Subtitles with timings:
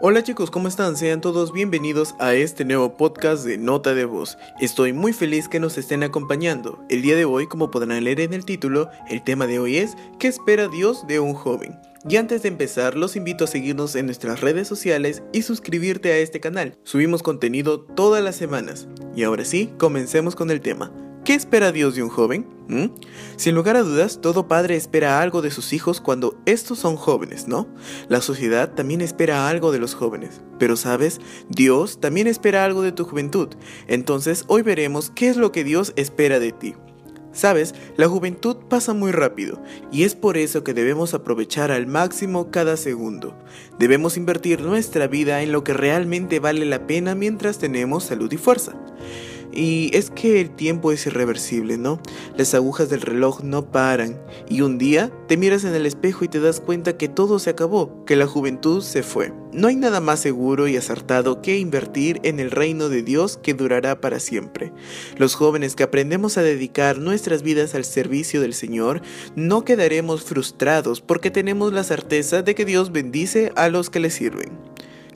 [0.00, 0.96] Hola chicos, ¿cómo están?
[0.96, 4.38] Sean todos bienvenidos a este nuevo podcast de Nota de Voz.
[4.60, 6.78] Estoy muy feliz que nos estén acompañando.
[6.88, 9.96] El día de hoy, como podrán leer en el título, el tema de hoy es
[10.20, 11.80] ¿Qué espera Dios de un joven?
[12.08, 16.18] Y antes de empezar, los invito a seguirnos en nuestras redes sociales y suscribirte a
[16.18, 16.78] este canal.
[16.84, 18.86] Subimos contenido todas las semanas.
[19.16, 20.92] Y ahora sí, comencemos con el tema.
[21.28, 22.46] ¿Qué espera Dios de un joven?
[22.68, 22.86] ¿Mm?
[23.36, 27.46] Sin lugar a dudas, todo padre espera algo de sus hijos cuando estos son jóvenes,
[27.46, 27.68] ¿no?
[28.08, 30.40] La sociedad también espera algo de los jóvenes.
[30.58, 31.20] Pero sabes,
[31.50, 33.48] Dios también espera algo de tu juventud.
[33.88, 36.76] Entonces, hoy veremos qué es lo que Dios espera de ti.
[37.30, 42.50] Sabes, la juventud pasa muy rápido y es por eso que debemos aprovechar al máximo
[42.50, 43.36] cada segundo.
[43.78, 48.38] Debemos invertir nuestra vida en lo que realmente vale la pena mientras tenemos salud y
[48.38, 48.76] fuerza.
[49.52, 52.00] Y es que el tiempo es irreversible, ¿no?
[52.36, 54.20] Las agujas del reloj no paran.
[54.48, 57.50] Y un día te miras en el espejo y te das cuenta que todo se
[57.50, 59.32] acabó, que la juventud se fue.
[59.52, 63.54] No hay nada más seguro y acertado que invertir en el reino de Dios que
[63.54, 64.72] durará para siempre.
[65.16, 69.00] Los jóvenes que aprendemos a dedicar nuestras vidas al servicio del Señor,
[69.34, 74.10] no quedaremos frustrados porque tenemos la certeza de que Dios bendice a los que le
[74.10, 74.67] sirven.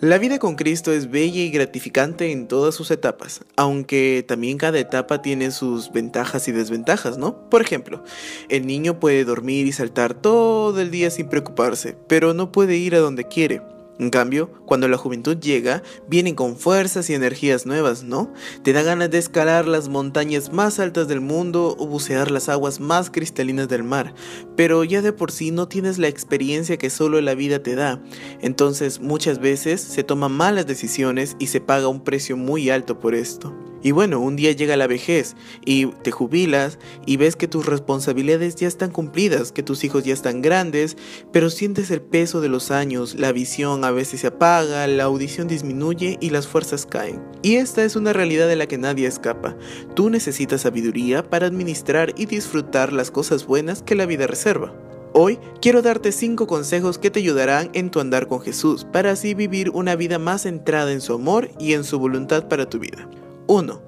[0.00, 4.78] La vida con Cristo es bella y gratificante en todas sus etapas, aunque también cada
[4.78, 7.48] etapa tiene sus ventajas y desventajas, ¿no?
[7.48, 8.04] Por ejemplo,
[8.50, 12.94] el niño puede dormir y saltar todo el día sin preocuparse, pero no puede ir
[12.94, 13.62] a donde quiere.
[13.98, 18.32] En cambio, cuando la juventud llega, vienen con fuerzas y energías nuevas, ¿no?
[18.62, 22.78] Te da ganas de escalar las montañas más altas del mundo o bucear las aguas
[22.78, 24.14] más cristalinas del mar,
[24.54, 28.02] pero ya de por sí no tienes la experiencia que solo la vida te da.
[28.42, 33.14] Entonces, muchas veces se toman malas decisiones y se paga un precio muy alto por
[33.14, 33.54] esto.
[33.82, 38.56] Y bueno, un día llega la vejez y te jubilas y ves que tus responsabilidades
[38.56, 40.96] ya están cumplidas, que tus hijos ya están grandes,
[41.32, 45.48] pero sientes el peso de los años, la visión a veces se apaga, la audición
[45.48, 47.22] disminuye y las fuerzas caen.
[47.42, 49.56] Y esta es una realidad de la que nadie escapa.
[49.94, 54.74] Tú necesitas sabiduría para administrar y disfrutar las cosas buenas que la vida reserva.
[55.18, 59.32] Hoy quiero darte 5 consejos que te ayudarán en tu andar con Jesús para así
[59.32, 63.08] vivir una vida más centrada en su amor y en su voluntad para tu vida.
[63.46, 63.82] 1.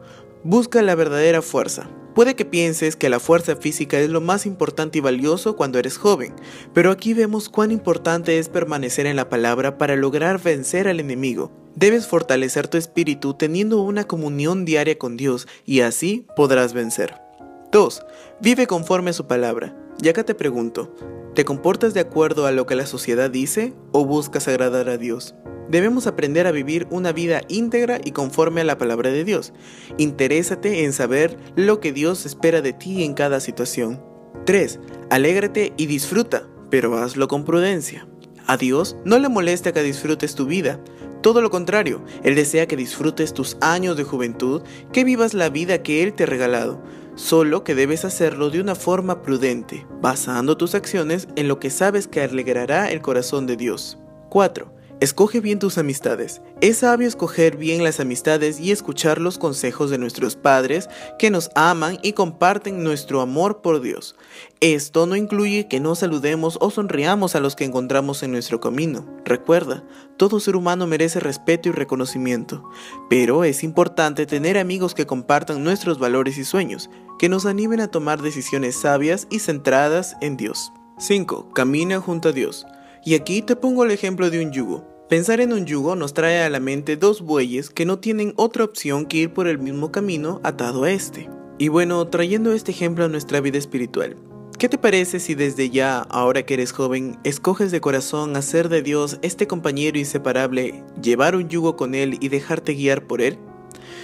[0.45, 1.89] Busca la verdadera fuerza.
[2.15, 5.99] Puede que pienses que la fuerza física es lo más importante y valioso cuando eres
[5.99, 6.35] joven,
[6.75, 11.53] pero aquí vemos cuán importante es permanecer en la palabra para lograr vencer al enemigo.
[11.77, 17.28] Debes fortalecer tu espíritu teniendo una comunión diaria con Dios y así podrás vencer.
[17.71, 18.03] 2.
[18.41, 19.77] Vive conforme a su palabra.
[20.03, 20.95] Y acá te pregunto,
[21.35, 25.35] ¿te comportas de acuerdo a lo que la sociedad dice o buscas agradar a Dios?
[25.69, 29.53] Debemos aprender a vivir una vida íntegra y conforme a la palabra de Dios.
[29.99, 34.03] Interésate en saber lo que Dios espera de ti en cada situación.
[34.47, 34.81] 3.
[35.11, 38.09] Alégrate y disfruta, pero hazlo con prudencia.
[38.47, 40.81] A Dios no le molesta que disfrutes tu vida.
[41.23, 44.63] Todo lo contrario, Él desea que disfrutes tus años de juventud,
[44.93, 46.81] que vivas la vida que Él te ha regalado.
[47.17, 52.07] Solo que debes hacerlo de una forma prudente, basando tus acciones en lo que sabes
[52.07, 53.99] que alegrará el corazón de Dios.
[54.29, 54.78] 4.
[55.01, 56.43] Escoge bien tus amistades.
[56.61, 60.89] Es sabio escoger bien las amistades y escuchar los consejos de nuestros padres
[61.21, 64.17] que nos aman y comparten nuestro amor por Dios.
[64.61, 69.07] Esto no incluye que no saludemos o sonriamos a los que encontramos en nuestro camino.
[69.25, 69.85] Recuerda,
[70.17, 72.69] todo ser humano merece respeto y reconocimiento,
[73.09, 77.89] pero es importante tener amigos que compartan nuestros valores y sueños, que nos animen a
[77.89, 80.73] tomar decisiones sabias y centradas en Dios.
[80.99, 81.51] 5.
[81.55, 82.67] Camina junto a Dios.
[83.05, 84.87] Y aquí te pongo el ejemplo de un yugo.
[85.09, 88.65] Pensar en un yugo nos trae a la mente dos bueyes que no tienen otra
[88.65, 91.31] opción que ir por el mismo camino atado a este.
[91.57, 94.17] Y bueno, trayendo este ejemplo a nuestra vida espiritual,
[94.59, 98.83] ¿qué te parece si desde ya, ahora que eres joven, escoges de corazón hacer de
[98.83, 103.39] Dios este compañero inseparable, llevar un yugo con Él y dejarte guiar por Él?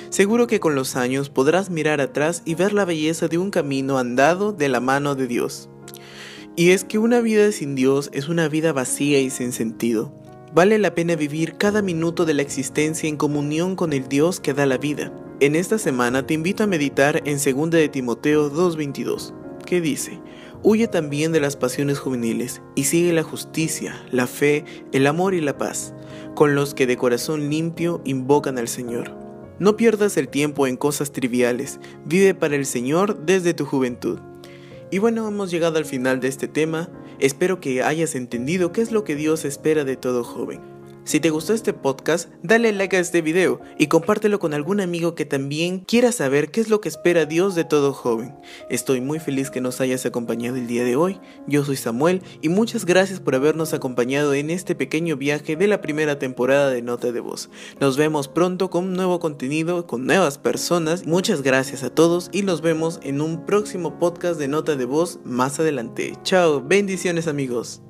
[0.09, 3.99] Seguro que con los años podrás mirar atrás y ver la belleza de un camino
[3.99, 5.69] andado de la mano de Dios.
[6.56, 10.12] Y es que una vida sin Dios es una vida vacía y sin sentido.
[10.54, 14.55] Vale la pena vivir cada minuto de la existencia en comunión con el Dios que
[14.55, 15.12] da la vida.
[15.40, 19.34] En esta semana te invito a meditar en 2 de Timoteo 2.22,
[19.67, 20.20] que dice,
[20.62, 25.40] Huye también de las pasiones juveniles y sigue la justicia, la fe, el amor y
[25.40, 25.93] la paz,
[26.37, 29.12] con los que de corazón limpio invocan al Señor.
[29.58, 34.20] No pierdas el tiempo en cosas triviales, vive para el Señor desde tu juventud.
[34.90, 36.88] Y bueno, hemos llegado al final de este tema.
[37.19, 40.74] Espero que hayas entendido qué es lo que Dios espera de todo joven.
[41.04, 45.14] Si te gustó este podcast, dale like a este video y compártelo con algún amigo
[45.14, 48.34] que también quiera saber qué es lo que espera Dios de todo joven.
[48.70, 51.20] Estoy muy feliz que nos hayas acompañado el día de hoy.
[51.46, 55.82] Yo soy Samuel y muchas gracias por habernos acompañado en este pequeño viaje de la
[55.82, 57.50] primera temporada de Nota de Voz.
[57.80, 61.06] Nos vemos pronto con nuevo contenido, con nuevas personas.
[61.06, 65.20] Muchas gracias a todos y nos vemos en un próximo podcast de Nota de Voz
[65.24, 66.14] más adelante.
[66.22, 67.82] Chao, bendiciones amigos.